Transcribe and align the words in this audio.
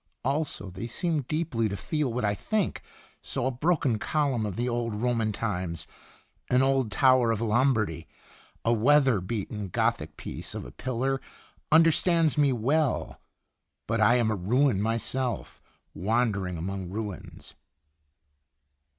Also, 0.25 0.71
they 0.71 0.87
seem 0.87 1.21
deeply 1.21 1.69
to 1.69 1.77
feel 1.77 2.11
what 2.11 2.25
I 2.25 2.33
think. 2.33 2.81
So 3.21 3.45
a 3.45 3.51
broken 3.51 3.99
column 3.99 4.47
of 4.47 4.55
the 4.55 4.67
old 4.67 4.95
Roman 4.99 5.31
times, 5.31 5.85
an 6.49 6.63
old 6.63 6.91
tower 6.91 7.29
of 7.31 7.39
Lombardy, 7.39 8.07
a 8.65 8.73
weather 8.73 9.21
beaten 9.21 9.67
Gothic 9.67 10.17
piece 10.17 10.55
of 10.55 10.65
a 10.65 10.71
pillar 10.71 11.21
understands 11.71 12.35
me 12.35 12.51
well. 12.51 13.21
But 13.85 14.01
I 14.01 14.15
am 14.15 14.31
a 14.31 14.35
ruin 14.35 14.81
myself, 14.81 15.61
wandering 15.93 16.57
among 16.57 16.89
ruins. 16.89 17.53